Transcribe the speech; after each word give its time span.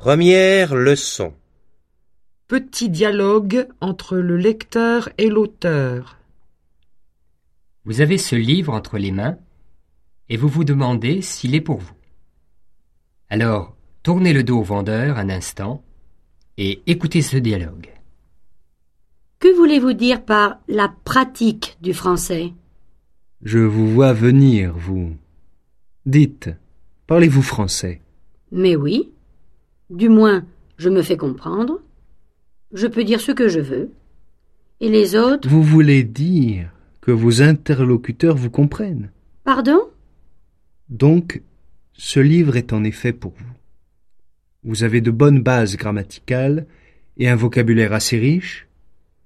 Première 0.00 0.74
leçon. 0.74 1.34
Petit 2.48 2.88
dialogue 2.88 3.68
entre 3.82 4.16
le 4.16 4.38
lecteur 4.38 5.10
et 5.18 5.28
l'auteur. 5.28 6.16
Vous 7.84 8.00
avez 8.00 8.16
ce 8.16 8.34
livre 8.34 8.72
entre 8.72 8.96
les 8.96 9.12
mains 9.12 9.36
et 10.30 10.38
vous 10.38 10.48
vous 10.48 10.64
demandez 10.64 11.20
s'il 11.20 11.54
est 11.54 11.60
pour 11.60 11.80
vous. 11.80 11.92
Alors, 13.28 13.76
tournez 14.02 14.32
le 14.32 14.42
dos 14.42 14.60
au 14.60 14.62
vendeur 14.62 15.18
un 15.18 15.28
instant 15.28 15.84
et 16.56 16.80
écoutez 16.86 17.20
ce 17.20 17.36
dialogue. 17.36 17.90
Que 19.38 19.54
voulez-vous 19.54 19.92
dire 19.92 20.24
par 20.24 20.60
la 20.66 20.90
pratique 21.04 21.76
du 21.82 21.92
français? 21.92 22.54
Je 23.42 23.58
vous 23.58 23.92
vois 23.92 24.14
venir, 24.14 24.72
vous. 24.74 25.14
Dites, 26.06 26.48
parlez-vous 27.06 27.42
français? 27.42 28.00
Mais 28.50 28.76
oui. 28.76 29.10
Du 29.90 30.08
moins, 30.08 30.46
je 30.76 30.88
me 30.88 31.02
fais 31.02 31.16
comprendre. 31.16 31.82
Je 32.72 32.86
peux 32.86 33.02
dire 33.02 33.20
ce 33.20 33.32
que 33.32 33.48
je 33.48 33.60
veux. 33.60 33.90
Et 34.80 34.88
les 34.88 35.16
autres? 35.16 35.48
Vous 35.48 35.62
voulez 35.62 36.04
dire 36.04 36.70
que 37.00 37.10
vos 37.10 37.42
interlocuteurs 37.42 38.36
vous 38.36 38.50
comprennent 38.50 39.10
Pardon? 39.44 39.80
Donc, 40.88 41.42
ce 41.92 42.20
livre 42.20 42.56
est 42.56 42.72
en 42.72 42.84
effet 42.84 43.12
pour 43.12 43.32
vous. 43.36 43.52
Vous 44.62 44.84
avez 44.84 45.00
de 45.00 45.10
bonnes 45.10 45.42
bases 45.42 45.76
grammaticales 45.76 46.66
et 47.16 47.28
un 47.28 47.36
vocabulaire 47.36 47.92
assez 47.92 48.18
riche, 48.18 48.68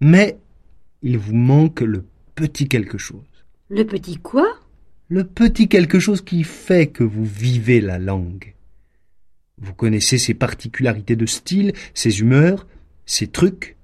mais 0.00 0.38
il 1.02 1.18
vous 1.18 1.34
manque 1.34 1.82
le 1.82 2.04
petit 2.34 2.68
quelque 2.68 2.98
chose. 2.98 3.20
Le 3.68 3.84
petit 3.84 4.16
quoi? 4.16 4.46
Le 5.08 5.24
petit 5.24 5.68
quelque 5.68 5.98
chose 6.00 6.22
qui 6.22 6.42
fait 6.42 6.86
que 6.86 7.04
vous 7.04 7.24
vivez 7.24 7.80
la 7.80 7.98
langue. 7.98 8.53
Vous 9.64 9.72
connaissez 9.72 10.18
ses 10.18 10.34
particularités 10.34 11.16
de 11.16 11.24
style, 11.24 11.72
ses 11.94 12.20
humeurs, 12.20 12.66
ses 13.06 13.28
trucs? 13.28 13.78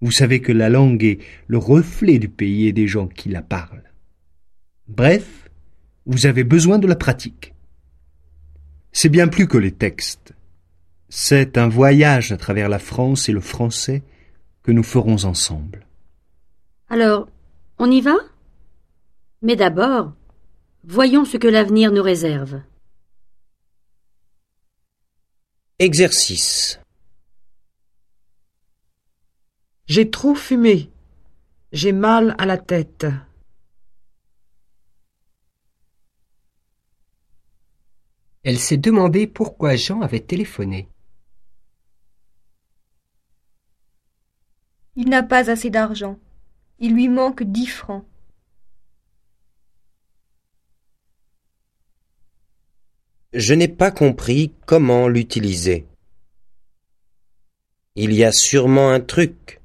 Vous 0.00 0.10
savez 0.10 0.40
que 0.40 0.50
la 0.50 0.68
langue 0.68 1.04
est 1.04 1.20
le 1.46 1.56
reflet 1.56 2.18
du 2.18 2.28
pays 2.28 2.66
et 2.66 2.72
des 2.72 2.88
gens 2.88 3.06
qui 3.06 3.28
la 3.28 3.40
parlent. 3.40 3.92
Bref, 4.88 5.48
vous 6.04 6.26
avez 6.26 6.42
besoin 6.42 6.80
de 6.80 6.88
la 6.88 6.96
pratique. 6.96 7.54
C'est 8.90 9.08
bien 9.08 9.28
plus 9.28 9.46
que 9.46 9.56
les 9.56 9.70
textes. 9.70 10.34
C'est 11.08 11.58
un 11.58 11.68
voyage 11.68 12.32
à 12.32 12.36
travers 12.36 12.68
la 12.68 12.80
France 12.80 13.28
et 13.28 13.32
le 13.32 13.40
français 13.40 14.02
que 14.64 14.72
nous 14.72 14.82
ferons 14.82 15.24
ensemble. 15.24 15.86
Alors, 16.88 17.28
on 17.78 17.88
y 17.88 18.00
va? 18.00 18.16
Mais 19.42 19.54
d'abord, 19.54 20.12
voyons 20.82 21.24
ce 21.24 21.36
que 21.36 21.46
l'avenir 21.46 21.92
nous 21.92 22.02
réserve. 22.02 22.62
Exercice. 25.80 26.78
J'ai 29.86 30.08
trop 30.08 30.36
fumé. 30.36 30.88
J'ai 31.72 31.90
mal 31.90 32.36
à 32.38 32.46
la 32.46 32.58
tête. 32.58 33.06
Elle 38.44 38.60
s'est 38.60 38.76
demandé 38.76 39.26
pourquoi 39.26 39.74
Jean 39.74 40.00
avait 40.02 40.20
téléphoné. 40.20 40.88
Il 44.94 45.08
n'a 45.08 45.24
pas 45.24 45.50
assez 45.50 45.70
d'argent. 45.70 46.20
Il 46.78 46.94
lui 46.94 47.08
manque 47.08 47.42
dix 47.42 47.66
francs. 47.66 48.04
Je 53.34 53.52
n'ai 53.52 53.66
pas 53.66 53.90
compris 53.90 54.54
comment 54.64 55.08
l'utiliser. 55.08 55.88
Il 57.96 58.12
y 58.12 58.22
a 58.22 58.30
sûrement 58.30 58.90
un 58.90 59.00
truc. 59.00 59.60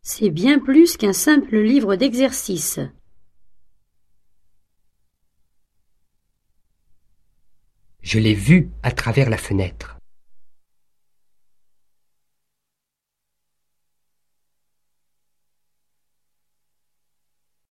C'est 0.00 0.30
bien 0.30 0.58
plus 0.58 0.96
qu'un 0.96 1.12
simple 1.12 1.58
livre 1.58 1.94
d'exercice. 1.96 2.80
Je 8.00 8.18
l'ai 8.18 8.32
vu 8.32 8.70
à 8.82 8.92
travers 8.92 9.28
la 9.28 9.36
fenêtre. 9.36 9.97